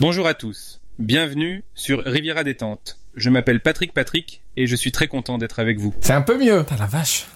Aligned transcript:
Bonjour 0.00 0.28
à 0.28 0.34
tous, 0.34 0.80
bienvenue 1.00 1.64
sur 1.74 2.04
Riviera 2.04 2.44
Détente. 2.44 2.98
Je 3.16 3.30
m'appelle 3.30 3.60
Patrick 3.60 3.92
Patrick 3.92 4.42
et 4.56 4.68
je 4.68 4.76
suis 4.76 4.92
très 4.92 5.08
content 5.08 5.38
d'être 5.38 5.58
avec 5.58 5.78
vous. 5.78 5.92
C'est 6.00 6.12
un 6.12 6.22
peu 6.22 6.38
mieux. 6.38 6.64
T'as 6.68 6.76
la 6.76 6.86
vache. 6.86 7.26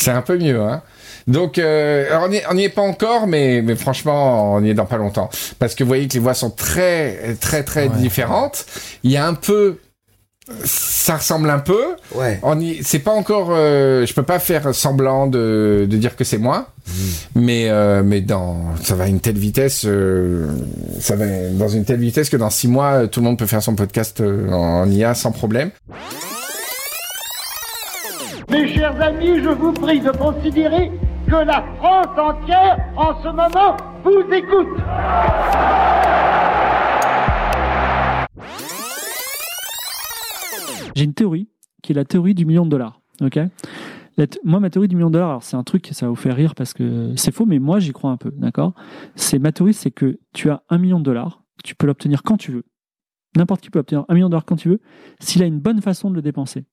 C'est 0.00 0.10
un 0.12 0.22
peu 0.22 0.38
mieux, 0.38 0.60
hein. 0.60 0.82
Donc, 1.26 1.58
euh, 1.58 2.08
on 2.50 2.54
n'y 2.54 2.64
est 2.64 2.68
pas 2.74 2.82
encore, 2.82 3.26
mais, 3.26 3.60
mais 3.62 3.76
franchement, 3.76 4.54
on 4.54 4.64
y 4.64 4.70
est 4.70 4.74
dans 4.74 4.86
pas 4.86 4.96
longtemps. 4.96 5.28
Parce 5.58 5.74
que 5.74 5.84
vous 5.84 5.88
voyez 5.88 6.08
que 6.08 6.14
les 6.14 6.18
voix 6.20 6.34
sont 6.34 6.50
très, 6.50 7.36
très, 7.40 7.62
très 7.62 7.88
Ouais. 7.88 7.96
différentes. 7.98 8.64
Il 9.04 9.10
y 9.10 9.16
a 9.18 9.26
un 9.26 9.34
peu, 9.34 9.76
ça 10.64 11.18
ressemble 11.18 11.50
un 11.50 11.58
peu. 11.58 11.94
Ouais. 12.14 12.40
On 12.42 12.58
y, 12.58 12.80
c'est 12.82 12.98
pas 13.00 13.12
encore, 13.12 13.48
euh, 13.50 14.06
je 14.06 14.14
peux 14.14 14.22
pas 14.22 14.38
faire 14.38 14.74
semblant 14.74 15.26
de, 15.26 15.86
de 15.88 15.96
dire 15.98 16.16
que 16.16 16.24
c'est 16.24 16.38
moi. 16.38 16.68
Mais, 17.36 17.68
euh, 17.68 18.02
mais 18.02 18.22
dans, 18.22 18.74
ça 18.82 18.94
va 18.94 19.04
à 19.04 19.06
une 19.06 19.20
telle 19.20 19.38
vitesse, 19.38 19.82
euh, 19.84 20.46
ça 21.00 21.14
va 21.16 21.26
dans 21.52 21.68
une 21.68 21.84
telle 21.84 22.00
vitesse 22.00 22.30
que 22.30 22.36
dans 22.38 22.50
six 22.50 22.66
mois, 22.66 23.06
tout 23.06 23.20
le 23.20 23.24
monde 23.26 23.38
peut 23.38 23.46
faire 23.46 23.62
son 23.62 23.74
podcast 23.74 24.20
euh, 24.22 24.50
en 24.50 24.90
IA 24.90 25.14
sans 25.14 25.30
problème. 25.32 25.70
Mes 28.50 28.66
chers 28.74 29.00
amis, 29.00 29.38
je 29.42 29.48
vous 29.48 29.72
prie 29.72 30.00
de 30.00 30.10
considérer 30.10 30.90
que 31.26 31.36
la 31.36 31.64
France 31.78 32.18
entière, 32.18 32.78
en 32.96 33.22
ce 33.22 33.28
moment, 33.28 33.76
vous 34.02 34.24
écoute. 34.34 34.66
J'ai 40.96 41.04
une 41.04 41.14
théorie 41.14 41.48
qui 41.80 41.92
est 41.92 41.94
la 41.94 42.04
théorie 42.04 42.34
du 42.34 42.44
million 42.44 42.64
de 42.64 42.70
dollars. 42.70 43.00
Moi, 44.42 44.58
ma 44.58 44.68
théorie 44.68 44.88
du 44.88 44.96
million 44.96 45.10
de 45.10 45.14
dollars, 45.14 45.44
c'est 45.44 45.56
un 45.56 45.62
truc, 45.62 45.88
ça 45.92 46.06
va 46.06 46.10
vous 46.10 46.16
faire 46.16 46.34
rire 46.34 46.56
parce 46.56 46.74
que 46.74 47.14
c'est 47.16 47.32
faux, 47.32 47.46
mais 47.46 47.60
moi, 47.60 47.78
j'y 47.78 47.92
crois 47.92 48.10
un 48.10 48.16
peu. 48.16 48.32
D'accord? 48.36 48.74
C'est 49.14 49.38
ma 49.38 49.52
théorie, 49.52 49.74
c'est 49.74 49.92
que 49.92 50.18
tu 50.34 50.50
as 50.50 50.64
un 50.68 50.78
million 50.78 50.98
de 50.98 51.04
dollars, 51.04 51.44
tu 51.62 51.76
peux 51.76 51.86
l'obtenir 51.86 52.24
quand 52.24 52.36
tu 52.36 52.50
veux. 52.50 52.64
N'importe 53.36 53.60
qui 53.60 53.70
peut 53.70 53.78
obtenir 53.78 54.04
un 54.08 54.14
million 54.14 54.26
de 54.26 54.32
dollars 54.32 54.44
quand 54.44 54.56
tu 54.56 54.70
veux, 54.70 54.80
s'il 55.20 55.40
a 55.44 55.46
une 55.46 55.60
bonne 55.60 55.80
façon 55.80 56.10
de 56.10 56.16
le 56.16 56.22
dépenser. 56.22 56.64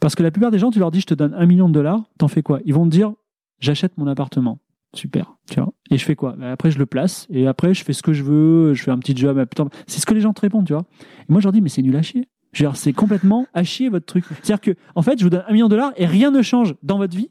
Parce 0.00 0.14
que 0.14 0.22
la 0.22 0.30
plupart 0.30 0.50
des 0.50 0.58
gens, 0.58 0.70
tu 0.70 0.78
leur 0.78 0.90
dis, 0.90 1.00
je 1.00 1.06
te 1.06 1.14
donne 1.14 1.34
un 1.34 1.46
million 1.46 1.68
de 1.68 1.74
dollars, 1.74 2.02
t'en 2.18 2.28
fais 2.28 2.42
quoi? 2.42 2.60
Ils 2.64 2.74
vont 2.74 2.84
te 2.84 2.90
dire, 2.90 3.12
j'achète 3.60 3.96
mon 3.98 4.06
appartement. 4.06 4.58
Super, 4.94 5.36
tu 5.50 5.60
vois? 5.60 5.72
Et 5.90 5.98
je 5.98 6.04
fais 6.04 6.16
quoi? 6.16 6.34
Ben, 6.38 6.46
Après, 6.50 6.70
je 6.70 6.78
le 6.78 6.86
place, 6.86 7.26
et 7.30 7.46
après, 7.46 7.74
je 7.74 7.84
fais 7.84 7.92
ce 7.92 8.02
que 8.02 8.12
je 8.14 8.22
veux, 8.22 8.72
je 8.74 8.82
fais 8.82 8.90
un 8.90 8.98
petit 8.98 9.14
job. 9.16 9.38
putain, 9.44 9.68
C'est 9.86 10.00
ce 10.00 10.06
que 10.06 10.14
les 10.14 10.20
gens 10.20 10.32
te 10.32 10.40
répondent, 10.40 10.66
tu 10.66 10.72
vois. 10.72 10.84
Et 11.00 11.32
moi, 11.32 11.40
je 11.40 11.46
leur 11.46 11.52
dis, 11.52 11.60
mais 11.60 11.68
c'est 11.68 11.82
nul 11.82 11.94
à 11.96 12.02
chier. 12.02 12.28
C'est 12.74 12.92
complètement 12.94 13.46
à 13.52 13.62
chier 13.62 13.88
votre 13.90 14.06
truc. 14.06 14.24
C'est-à-dire 14.28 14.60
que, 14.60 14.70
en 14.94 15.02
fait, 15.02 15.18
je 15.18 15.24
vous 15.24 15.30
donne 15.30 15.44
un 15.46 15.52
million 15.52 15.66
de 15.66 15.70
dollars 15.72 15.92
et 15.96 16.06
rien 16.06 16.30
ne 16.30 16.40
change 16.42 16.74
dans 16.82 16.96
votre 16.96 17.14
vie 17.16 17.28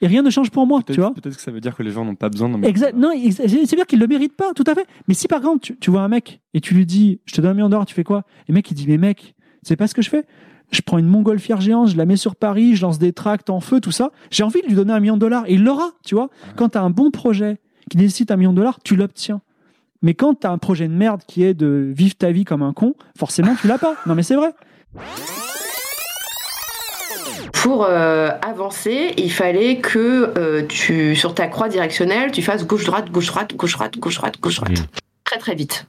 et 0.00 0.06
rien 0.06 0.22
ne 0.22 0.30
change 0.30 0.50
pour 0.50 0.66
moi, 0.66 0.82
tu 0.82 0.94
vois. 0.94 1.14
Peut-être 1.14 1.36
que 1.36 1.40
ça 1.40 1.50
veut 1.50 1.60
dire 1.60 1.74
que 1.74 1.82
les 1.82 1.92
gens 1.92 2.04
n'ont 2.04 2.16
pas 2.16 2.28
besoin 2.28 2.48
d'en 2.48 2.60
Exact. 2.62 2.94
Non, 2.96 3.12
c'est-à-dire 3.30 3.86
qu'il 3.86 4.00
le 4.00 4.06
mérite 4.06 4.36
pas, 4.36 4.52
tout 4.54 4.64
à 4.66 4.74
fait. 4.74 4.86
Mais 5.08 5.14
si 5.14 5.28
par 5.28 5.38
exemple, 5.38 5.60
tu, 5.60 5.76
tu 5.78 5.90
vois 5.90 6.02
un 6.02 6.08
mec 6.08 6.40
et 6.52 6.60
tu 6.60 6.74
lui 6.74 6.84
dis, 6.84 7.20
je 7.24 7.34
te 7.34 7.40
donne 7.40 7.52
un 7.52 7.54
million 7.54 7.66
de 7.68 7.70
dollars, 7.72 7.86
tu 7.86 7.94
fais 7.94 8.04
quoi? 8.04 8.24
Et 8.40 8.52
le 8.52 8.54
mec, 8.54 8.70
il 8.70 8.74
dit, 8.74 8.86
mais 8.88 8.98
mec, 8.98 9.34
c'est 9.62 9.76
pas 9.76 9.86
ce 9.86 9.94
que 9.94 10.02
je 10.02 10.10
fais. 10.10 10.24
Je 10.70 10.80
prends 10.82 10.98
une 10.98 11.06
montgolfière 11.06 11.60
géante, 11.60 11.88
je 11.88 11.96
la 11.96 12.06
mets 12.06 12.16
sur 12.16 12.36
Paris, 12.36 12.76
je 12.76 12.82
lance 12.82 12.98
des 12.98 13.12
tracts 13.12 13.50
en 13.50 13.60
feu, 13.60 13.80
tout 13.80 13.92
ça. 13.92 14.10
J'ai 14.30 14.42
envie 14.42 14.62
de 14.62 14.66
lui 14.66 14.74
donner 14.74 14.92
un 14.92 15.00
million 15.00 15.14
de 15.14 15.20
dollars 15.20 15.44
et 15.46 15.54
il 15.54 15.64
l'aura, 15.64 15.90
tu 16.04 16.14
vois. 16.14 16.28
Quand 16.56 16.70
tu 16.70 16.78
as 16.78 16.82
un 16.82 16.90
bon 16.90 17.10
projet 17.10 17.58
qui 17.90 17.96
nécessite 17.98 18.30
un 18.30 18.36
million 18.36 18.52
de 18.52 18.56
dollars, 18.56 18.78
tu 18.82 18.96
l'obtiens. 18.96 19.40
Mais 20.02 20.14
quand 20.14 20.40
tu 20.40 20.46
as 20.46 20.50
un 20.50 20.58
projet 20.58 20.88
de 20.88 20.92
merde 20.92 21.22
qui 21.26 21.42
est 21.44 21.54
de 21.54 21.92
vivre 21.92 22.16
ta 22.16 22.30
vie 22.30 22.44
comme 22.44 22.62
un 22.62 22.72
con, 22.72 22.94
forcément, 23.16 23.54
tu 23.60 23.66
l'as 23.66 23.78
pas. 23.78 23.94
Non, 24.06 24.14
mais 24.14 24.22
c'est 24.22 24.36
vrai. 24.36 24.52
Pour 27.52 27.84
euh, 27.84 28.30
avancer, 28.42 29.14
il 29.16 29.32
fallait 29.32 29.78
que 29.78 30.32
euh, 30.38 30.66
tu, 30.66 31.16
sur 31.16 31.34
ta 31.34 31.48
croix 31.48 31.68
directionnelle, 31.68 32.30
tu 32.30 32.42
fasses 32.42 32.66
gauche-droite, 32.66 33.10
gauche-droite, 33.10 33.56
gauche-droite, 33.56 33.98
gauche-droite, 33.98 34.40
gauche-droite. 34.40 34.86
Très 35.24 35.38
très 35.38 35.54
vite. 35.54 35.86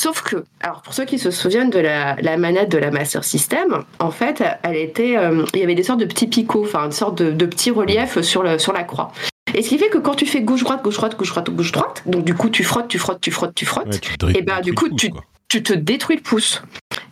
Sauf 0.00 0.22
que, 0.22 0.44
alors 0.60 0.80
pour 0.80 0.94
ceux 0.94 1.04
qui 1.04 1.18
se 1.18 1.30
souviennent 1.30 1.68
de 1.68 1.78
la, 1.78 2.16
la 2.22 2.38
manette 2.38 2.70
de 2.70 2.78
la 2.78 2.90
Master 2.90 3.22
System, 3.22 3.84
en 3.98 4.10
fait, 4.10 4.42
elle 4.62 4.76
était, 4.76 5.18
euh, 5.18 5.44
il 5.52 5.60
y 5.60 5.62
avait 5.62 5.74
des 5.74 5.82
sortes 5.82 6.00
de 6.00 6.06
petits 6.06 6.26
picots, 6.26 6.64
enfin 6.64 6.86
une 6.86 6.92
sorte 6.92 7.18
de, 7.22 7.32
de 7.32 7.44
petits 7.44 7.70
reliefs 7.70 8.18
sur, 8.22 8.42
le, 8.42 8.58
sur 8.58 8.72
la 8.72 8.84
croix. 8.84 9.12
Et 9.52 9.60
ce 9.60 9.68
qui 9.68 9.76
fait 9.76 9.90
que 9.90 9.98
quand 9.98 10.14
tu 10.14 10.24
fais 10.24 10.40
gauche-droite, 10.40 10.82
gauche-droite, 10.82 11.18
gauche-droite, 11.18 11.50
gauche-droite, 11.50 12.02
donc 12.06 12.24
du 12.24 12.34
coup 12.34 12.48
tu 12.48 12.64
frottes, 12.64 12.88
tu 12.88 12.98
frottes, 12.98 13.20
tu 13.20 13.30
frottes, 13.30 13.54
tu 13.54 13.66
frottes, 13.66 13.92
Ouais, 14.22 14.30
tu 14.32 14.38
et 14.38 14.40
ben 14.40 14.62
du 14.62 14.72
coup 14.72 14.88
pouce, 14.88 14.98
tu, 14.98 15.10
tu 15.50 15.62
te 15.62 15.74
détruis 15.74 16.16
le 16.16 16.22
pouce. 16.22 16.62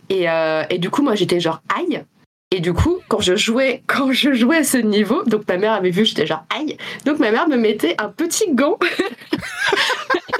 Et, 0.09 0.27
euh, 0.27 0.63
et 0.71 0.79
du 0.79 0.89
coup 0.89 1.03
moi 1.03 1.13
j'étais 1.13 1.39
genre 1.39 1.61
aïe. 1.77 2.03
Et 2.49 2.59
du 2.59 2.73
coup 2.73 2.97
quand 3.07 3.19
je 3.19 3.35
jouais 3.35 3.83
quand 3.87 4.11
je 4.11 4.33
jouais 4.33 4.57
à 4.57 4.63
ce 4.63 4.77
niveau, 4.77 5.21
donc 5.25 5.43
ma 5.47 5.57
mère 5.57 5.73
avait 5.73 5.91
vu 5.91 6.05
j'étais 6.05 6.25
genre 6.25 6.43
aïe. 6.57 6.75
Donc 7.05 7.19
ma 7.19 7.29
mère 7.29 7.47
me 7.47 7.55
mettait 7.55 7.93
un 7.99 8.09
petit 8.09 8.51
gant. 8.51 8.79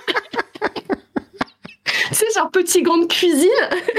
C'est 2.11 2.25
genre 2.35 2.49
petit 2.51 2.81
gant 2.81 2.97
de 2.97 3.05
cuisine 3.05 3.49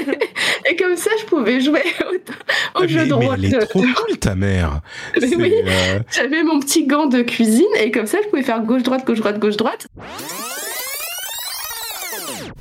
et 0.70 0.76
comme 0.76 0.96
ça 0.96 1.10
je 1.20 1.24
pouvais 1.26 1.60
jouer 1.60 1.82
au, 2.74 2.78
au 2.80 2.82
Mais- 2.82 2.88
jeu 2.88 3.06
de 3.06 3.14
mais 3.14 3.26
rôle. 3.26 3.34
elle 3.44 3.54
est 3.54 3.58
trop 3.66 3.80
cool, 3.82 4.18
ta 4.18 4.34
mère. 4.34 4.80
Mais 5.20 5.36
oui. 5.36 5.54
euh, 5.66 5.98
J'avais 6.10 6.42
mon 6.42 6.60
petit 6.60 6.86
gant 6.86 7.06
de 7.06 7.22
cuisine 7.22 7.64
et 7.78 7.90
comme 7.90 8.06
ça 8.06 8.18
je 8.24 8.28
pouvais 8.28 8.42
faire 8.42 8.60
gauche 8.62 8.82
droite 8.82 9.06
gauche 9.06 9.18
droite 9.20 9.38
gauche 9.38 9.56
droite. 9.56 9.86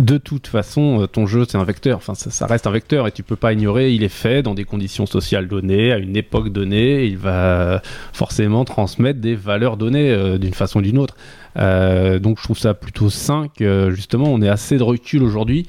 De 0.09 0.17
toute 0.17 0.47
façon, 0.47 1.03
euh, 1.03 1.05
ton 1.05 1.27
jeu, 1.27 1.45
c'est 1.47 1.59
un 1.59 1.63
vecteur. 1.63 1.97
Enfin, 1.97 2.15
ça, 2.15 2.47
reste 2.47 2.65
un 2.65 2.71
vecteur 2.71 3.05
et 3.05 3.11
tu 3.11 3.21
peux 3.21 3.35
pas 3.35 3.53
ignorer. 3.53 3.93
Il 3.93 4.01
est 4.01 4.09
fait 4.09 4.41
dans 4.41 4.55
des 4.55 4.63
conditions 4.63 5.05
sociales 5.05 5.47
données, 5.47 5.91
à 5.91 5.99
une 5.99 6.17
époque 6.17 6.49
donnée. 6.49 7.05
Il 7.05 7.17
va 7.17 7.83
forcément 8.11 8.65
transmettre 8.65 9.19
des 9.19 9.35
valeurs 9.35 9.77
données 9.77 10.09
euh, 10.09 10.39
d'une 10.39 10.55
façon 10.55 10.79
ou 10.79 10.81
d'une 10.81 10.97
autre. 10.97 11.15
Euh, 11.57 12.17
donc, 12.17 12.39
je 12.39 12.43
trouve 12.43 12.57
ça 12.57 12.73
plutôt 12.73 13.11
sain 13.11 13.49
que 13.55 13.91
justement, 13.91 14.33
on 14.33 14.41
ait 14.41 14.49
assez 14.49 14.79
de 14.79 14.83
recul 14.83 15.21
aujourd'hui 15.21 15.67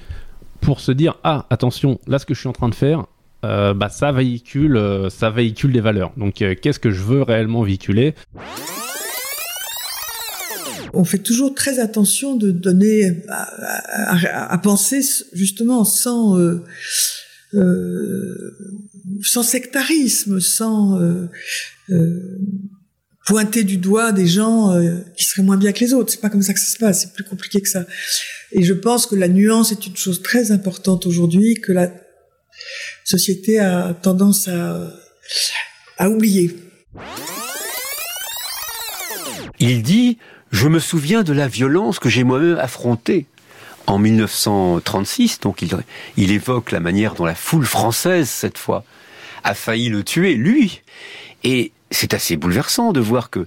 pour 0.62 0.80
se 0.80 0.92
dire 0.92 1.18
ah 1.22 1.44
attention, 1.50 1.98
là, 2.06 2.18
ce 2.18 2.24
que 2.24 2.32
je 2.32 2.40
suis 2.40 2.48
en 2.48 2.52
train 2.52 2.70
de 2.70 2.74
faire. 2.74 3.04
bah, 3.42 3.88
ça 3.90 4.10
véhicule, 4.10 4.80
ça 5.10 5.28
véhicule 5.28 5.72
des 5.72 5.82
valeurs. 5.82 6.12
Donc, 6.16 6.36
qu'est-ce 6.36 6.80
que 6.80 6.90
je 6.90 7.02
veux 7.02 7.22
réellement 7.22 7.62
véhiculer? 7.62 8.14
On 10.92 11.04
fait 11.04 11.18
toujours 11.18 11.54
très 11.54 11.78
attention 11.78 12.36
de 12.36 12.50
donner 12.50 13.22
à, 13.28 14.58
penser 14.58 15.00
justement 15.32 15.84
sans 15.84 16.38
euh, 16.38 16.64
euh, 17.54 18.56
sans 19.22 19.42
sectarisme, 19.42 20.40
sans 20.40 21.00
euh, 21.00 21.28
pointer 23.26 23.64
du 23.64 23.76
doigt 23.76 24.12
des 24.12 24.26
gens 24.26 24.76
qui 25.16 25.24
seraient 25.24 25.42
moins 25.42 25.56
bien 25.56 25.72
que 25.72 25.80
les 25.80 25.94
autres. 25.94 26.10
C'est 26.10 26.20
pas 26.20 26.30
comme 26.30 26.42
ça 26.42 26.54
que 26.54 26.60
ça 26.60 26.72
se 26.72 26.78
passe. 26.78 27.02
C'est 27.02 27.12
plus 27.12 27.24
compliqué 27.24 27.60
que 27.60 27.68
ça. 27.68 27.86
Et 28.52 28.62
je 28.62 28.72
pense 28.72 29.06
que 29.06 29.14
la 29.14 29.28
nuance 29.28 29.72
est 29.72 29.86
une 29.86 29.96
chose 29.96 30.22
très 30.22 30.52
importante 30.52 31.06
aujourd'hui 31.06 31.54
que 31.54 31.72
la 31.72 31.92
société 33.04 33.58
a 33.58 33.94
tendance 33.94 34.48
à 34.48 34.92
à 36.00 36.08
oublier. 36.08 36.56
Il 39.58 39.82
dit 39.82 40.18
Je 40.50 40.66
me 40.66 40.80
souviens 40.80 41.22
de 41.22 41.32
la 41.32 41.46
violence 41.46 41.98
que 41.98 42.08
j'ai 42.08 42.24
moi-même 42.24 42.58
affrontée. 42.58 43.26
En 43.86 43.98
1936, 43.98 45.40
donc 45.40 45.62
il, 46.16 46.30
évoque 46.30 46.70
la 46.70 46.80
manière 46.80 47.14
dont 47.14 47.24
la 47.24 47.34
foule 47.34 47.64
française, 47.64 48.28
cette 48.28 48.58
fois, 48.58 48.84
a 49.42 49.54
failli 49.54 49.88
le 49.88 50.04
tuer, 50.04 50.34
lui. 50.34 50.82
Et 51.44 51.72
c'est 51.90 52.14
assez 52.14 52.36
bouleversant 52.36 52.92
de 52.92 53.00
voir 53.00 53.30
que, 53.30 53.46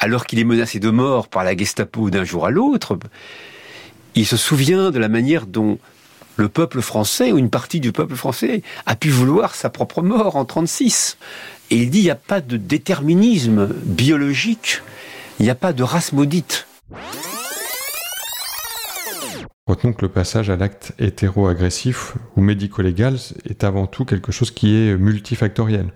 alors 0.00 0.26
qu'il 0.26 0.38
est 0.38 0.44
menacé 0.44 0.80
de 0.80 0.90
mort 0.90 1.28
par 1.28 1.44
la 1.44 1.56
Gestapo 1.56 2.10
d'un 2.10 2.24
jour 2.24 2.46
à 2.46 2.50
l'autre, 2.50 2.98
il 4.14 4.26
se 4.26 4.36
souvient 4.36 4.90
de 4.90 4.98
la 4.98 5.08
manière 5.08 5.46
dont 5.46 5.78
le 6.36 6.48
peuple 6.48 6.80
français, 6.80 7.30
ou 7.30 7.38
une 7.38 7.50
partie 7.50 7.80
du 7.80 7.92
peuple 7.92 8.16
français, 8.16 8.62
a 8.86 8.96
pu 8.96 9.10
vouloir 9.10 9.54
sa 9.54 9.70
propre 9.70 10.02
mort 10.02 10.36
en 10.36 10.44
36. 10.44 11.18
Et 11.70 11.76
il 11.76 11.90
dit 11.90 12.00
il 12.00 12.04
n'y 12.04 12.10
a 12.10 12.16
pas 12.16 12.40
de 12.40 12.56
déterminisme 12.56 13.68
biologique 13.84 14.82
il 15.38 15.44
n'y 15.44 15.50
a 15.50 15.54
pas 15.54 15.72
de 15.72 15.82
race 15.82 16.12
maudite. 16.12 16.66
Retenons 19.66 19.94
que 19.94 20.02
le 20.02 20.10
passage 20.10 20.50
à 20.50 20.56
l'acte 20.56 20.92
hétéro-agressif 20.98 22.16
ou 22.36 22.42
médico-légal 22.42 23.16
est 23.48 23.64
avant 23.64 23.86
tout 23.86 24.04
quelque 24.04 24.30
chose 24.30 24.50
qui 24.50 24.76
est 24.76 24.94
multifactoriel. 24.94 25.90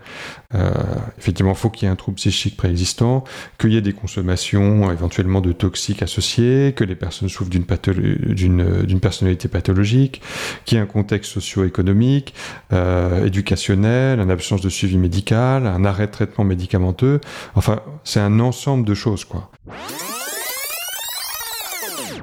Euh, 0.54 0.72
effectivement, 1.18 1.52
il 1.52 1.56
faut 1.58 1.68
qu'il 1.68 1.86
y 1.86 1.90
ait 1.90 1.92
un 1.92 1.96
trouble 1.96 2.14
psychique 2.14 2.56
préexistant, 2.56 3.24
qu'il 3.58 3.74
y 3.74 3.76
ait 3.76 3.82
des 3.82 3.92
consommations 3.92 4.90
éventuellement 4.90 5.42
de 5.42 5.52
toxiques 5.52 6.02
associés, 6.02 6.72
que 6.74 6.82
les 6.82 6.94
personnes 6.94 7.28
souffrent 7.28 7.50
d'une 7.50 9.00
personnalité 9.00 9.48
pathologique, 9.48 10.22
qu'il 10.64 10.78
y 10.78 10.80
ait 10.80 10.82
un 10.84 10.86
contexte 10.86 11.32
socio-économique, 11.32 12.32
euh, 12.72 13.26
éducationnel, 13.26 14.18
une 14.18 14.30
absence 14.30 14.62
de 14.62 14.70
suivi 14.70 14.96
médical, 14.96 15.66
un 15.66 15.84
arrêt 15.84 16.06
de 16.06 16.12
traitement 16.12 16.44
médicamenteux. 16.44 17.20
Enfin, 17.54 17.82
c'est 18.02 18.20
un 18.20 18.40
ensemble 18.40 18.86
de 18.86 18.94
choses, 18.94 19.26
quoi. 19.26 19.50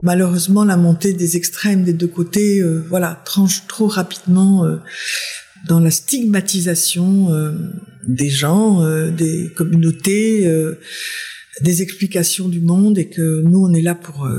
Malheureusement, 0.05 0.63
la 0.63 0.77
montée 0.77 1.13
des 1.13 1.35
extrêmes 1.35 1.83
des 1.83 1.91
deux 1.91 2.07
côtés, 2.07 2.61
euh, 2.61 2.83
voilà, 2.89 3.23
tranche 3.25 3.65
trop 3.65 3.87
rapidement 3.87 4.63
euh, 4.63 4.75
dans 5.67 5.79
la 5.79 5.89
stigmatisation 5.89 7.33
euh, 7.33 7.53
des 8.07 8.29
gens, 8.29 8.85
des 9.09 9.49
communautés, 9.55 10.47
des 11.61 11.81
explications 11.81 12.49
du 12.49 12.61
monde, 12.61 12.99
et 12.99 13.09
que 13.09 13.41
nous, 13.41 13.65
on 13.65 13.73
est 13.73 13.81
là 13.81 13.95
pour 13.95 14.29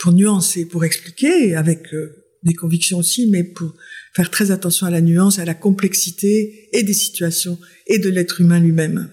pour 0.00 0.10
nuancer, 0.10 0.64
pour 0.64 0.84
expliquer, 0.84 1.54
avec 1.54 1.94
des 2.42 2.54
convictions 2.54 2.98
aussi, 2.98 3.28
mais 3.30 3.44
pour 3.44 3.72
faire 4.16 4.30
très 4.32 4.50
attention 4.50 4.88
à 4.88 4.90
la 4.90 5.00
nuance, 5.00 5.38
à 5.38 5.44
la 5.44 5.54
complexité 5.54 6.70
et 6.72 6.82
des 6.82 6.92
situations 6.92 7.56
et 7.86 8.00
de 8.00 8.10
l'être 8.10 8.40
humain 8.40 8.58
lui-même. 8.58 9.08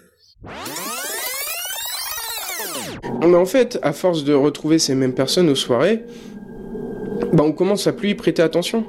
Mais 3.22 3.36
en 3.36 3.46
fait, 3.46 3.80
à 3.82 3.94
force 3.94 4.24
de 4.24 4.34
retrouver 4.34 4.80
ces 4.80 4.96
mêmes 4.96 5.14
personnes 5.14 5.50
aux 5.50 5.56
soirées, 5.56 6.04
bah 7.34 7.44
on 7.46 7.52
commence 7.52 7.88
à 7.88 7.94
plus 7.94 8.10
y 8.10 8.16
prêter 8.16 8.42
attention. 8.42 8.86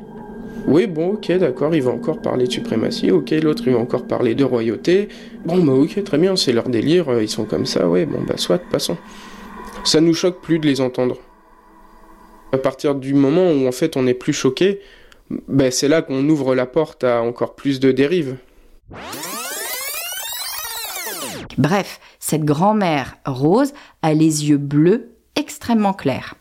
Oui, 0.66 0.86
bon, 0.86 1.14
ok, 1.14 1.32
d'accord, 1.32 1.74
il 1.74 1.82
va 1.82 1.90
encore 1.90 2.20
parler 2.20 2.46
de 2.46 2.52
suprématie, 2.52 3.10
ok, 3.10 3.30
l'autre 3.42 3.64
il 3.66 3.72
va 3.72 3.80
encore 3.80 4.06
parler 4.06 4.34
de 4.34 4.44
royauté. 4.44 5.08
Bon, 5.44 5.58
bah 5.58 5.72
ok, 5.72 6.02
très 6.04 6.18
bien, 6.18 6.36
c'est 6.36 6.52
leur 6.52 6.68
délire, 6.68 7.08
euh, 7.08 7.22
ils 7.22 7.28
sont 7.28 7.44
comme 7.44 7.66
ça, 7.66 7.88
ouais, 7.88 8.06
bon, 8.06 8.20
bah 8.26 8.36
soit, 8.36 8.58
passons. 8.58 8.96
Ça 9.84 10.00
nous 10.00 10.14
choque 10.14 10.40
plus 10.40 10.60
de 10.60 10.66
les 10.66 10.80
entendre. 10.80 11.16
À 12.52 12.58
partir 12.58 12.94
du 12.94 13.14
moment 13.14 13.50
où 13.50 13.66
en 13.66 13.72
fait 13.72 13.96
on 13.96 14.04
n'est 14.04 14.14
plus 14.14 14.32
choqué, 14.32 14.80
bah, 15.48 15.70
c'est 15.70 15.88
là 15.88 16.02
qu'on 16.02 16.28
ouvre 16.28 16.54
la 16.54 16.66
porte 16.66 17.02
à 17.02 17.22
encore 17.22 17.54
plus 17.54 17.80
de 17.80 17.90
dérives. 17.90 18.36
Bref, 21.58 22.00
cette 22.18 22.44
grand-mère 22.44 23.16
rose 23.26 23.72
a 24.02 24.14
les 24.14 24.48
yeux 24.48 24.58
bleus 24.58 25.12
extrêmement 25.36 25.92
clairs. 25.92 26.34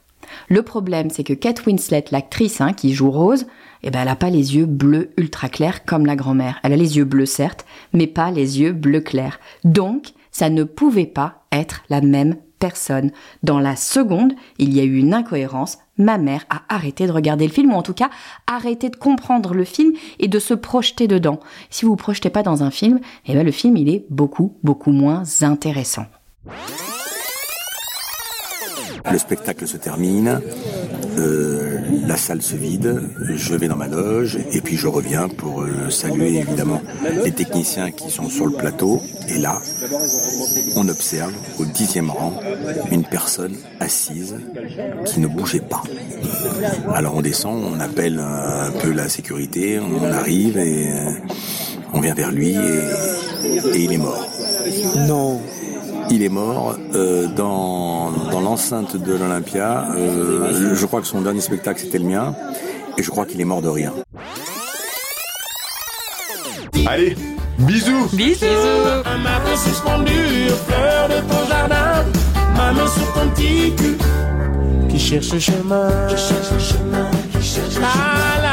Le 0.47 0.61
problème, 0.61 1.09
c'est 1.09 1.23
que 1.23 1.33
Kate 1.33 1.65
Winslet, 1.65 2.05
l'actrice 2.11 2.61
hein, 2.61 2.73
qui 2.73 2.93
joue 2.93 3.11
Rose, 3.11 3.47
eh 3.83 3.91
ben, 3.91 3.99
elle 4.01 4.07
n'a 4.07 4.15
pas 4.15 4.29
les 4.29 4.55
yeux 4.55 4.65
bleus 4.65 5.11
ultra 5.17 5.49
clairs 5.49 5.85
comme 5.85 6.05
la 6.05 6.15
grand-mère. 6.15 6.59
Elle 6.63 6.73
a 6.73 6.77
les 6.77 6.97
yeux 6.97 7.05
bleus, 7.05 7.25
certes, 7.25 7.65
mais 7.93 8.07
pas 8.07 8.31
les 8.31 8.61
yeux 8.61 8.73
bleus 8.73 9.01
clairs. 9.01 9.39
Donc, 9.63 10.13
ça 10.31 10.49
ne 10.49 10.63
pouvait 10.63 11.05
pas 11.05 11.43
être 11.51 11.83
la 11.89 12.01
même 12.01 12.37
personne. 12.61 13.11
Dans 13.43 13.59
la 13.59 13.75
seconde, 13.75 14.33
il 14.59 14.73
y 14.73 14.79
a 14.79 14.83
eu 14.83 14.95
une 14.95 15.13
incohérence. 15.13 15.79
Ma 15.97 16.17
mère 16.17 16.45
a 16.49 16.61
arrêté 16.69 17.05
de 17.07 17.11
regarder 17.11 17.45
le 17.45 17.51
film, 17.51 17.73
ou 17.73 17.75
en 17.75 17.81
tout 17.81 17.93
cas, 17.93 18.09
arrêté 18.47 18.89
de 18.89 18.95
comprendre 18.95 19.53
le 19.53 19.65
film 19.65 19.91
et 20.19 20.29
de 20.29 20.39
se 20.39 20.53
projeter 20.53 21.07
dedans. 21.07 21.41
Si 21.69 21.83
vous 21.83 21.91
vous 21.91 21.97
projetez 21.97 22.29
pas 22.29 22.43
dans 22.43 22.63
un 22.63 22.71
film, 22.71 22.99
eh 23.25 23.33
ben, 23.33 23.45
le 23.45 23.51
film, 23.51 23.75
il 23.75 23.89
est 23.89 24.05
beaucoup, 24.09 24.55
beaucoup 24.63 24.91
moins 24.91 25.23
intéressant. 25.41 26.05
Le 29.11 29.17
spectacle 29.17 29.67
se 29.67 29.77
termine, 29.77 30.39
euh, 31.17 31.70
la 32.05 32.17
salle 32.17 32.41
se 32.41 32.55
vide, 32.55 33.01
je 33.35 33.55
vais 33.55 33.67
dans 33.67 33.75
ma 33.75 33.87
loge 33.87 34.37
et 34.51 34.61
puis 34.61 34.75
je 34.75 34.87
reviens 34.87 35.27
pour 35.29 35.61
euh, 35.61 35.89
saluer 35.89 36.37
évidemment 36.37 36.81
les 37.23 37.31
techniciens 37.31 37.91
qui 37.91 38.09
sont 38.09 38.29
sur 38.29 38.45
le 38.45 38.53
plateau. 38.53 39.01
Et 39.27 39.37
là, 39.37 39.61
on 40.75 40.87
observe 40.89 41.33
au 41.59 41.65
dixième 41.65 42.09
rang 42.09 42.33
une 42.91 43.03
personne 43.03 43.55
assise 43.79 44.35
qui 45.05 45.19
ne 45.19 45.27
bougeait 45.27 45.59
pas. 45.61 45.83
Alors 46.93 47.15
on 47.15 47.21
descend, 47.21 47.63
on 47.63 47.79
appelle 47.79 48.19
un 48.19 48.71
peu 48.81 48.91
la 48.91 49.09
sécurité, 49.09 49.79
on 49.79 50.03
arrive 50.11 50.57
et 50.57 50.87
euh, 50.87 51.11
on 51.93 51.99
vient 51.99 52.13
vers 52.13 52.31
lui 52.31 52.55
et, 52.55 53.57
et 53.73 53.83
il 53.83 53.93
est 53.93 53.97
mort. 53.97 54.27
Non. 55.07 55.41
Il 56.13 56.23
est 56.23 56.29
mort 56.29 56.75
euh, 56.93 57.27
dans, 57.27 58.11
dans 58.31 58.41
l'enceinte 58.41 58.97
de 58.97 59.13
l'Olympia. 59.13 59.87
Euh, 59.95 60.75
je, 60.75 60.85
crois 60.85 60.99
que 60.99 61.07
son 61.07 61.21
dernier 61.21 61.39
spectacle 61.39 61.79
c'était 61.79 61.99
le 61.99 62.03
mien. 62.03 62.35
Et 62.97 63.03
je 63.03 63.09
crois 63.09 63.25
qu'il 63.25 63.39
est 63.39 63.45
mort 63.45 63.61
de 63.61 63.69
rien. 63.69 63.93
Allez, 66.85 67.15
bisous 67.59 68.09
Bisous 68.11 68.45
Un 69.05 69.17
matin 69.19 69.55
suspendu 69.55 70.11
aux 70.49 70.69
fleurs 70.69 71.07
de 71.07 71.21
ton 71.31 71.47
jardin 71.47 72.05
Ma 72.57 72.73
main 72.73 72.87
sur 72.87 73.13
ton 73.13 73.29
petit 73.29 73.73
cul 73.77 73.97
Qui 74.89 74.99
cherche 74.99 75.31
le 75.31 75.39
chemin 75.39 76.07
Qui 76.09 76.17
cherche 76.17 76.51
le 76.51 76.59
chemin 76.59 77.11
Qui 77.31 77.41
cherche 77.41 77.67
le 77.67 77.73
chemin 77.75 78.50